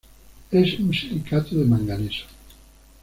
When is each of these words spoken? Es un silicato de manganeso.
Es 0.49 0.79
un 0.79 0.91
silicato 0.91 1.55
de 1.55 1.63
manganeso. 1.63 2.25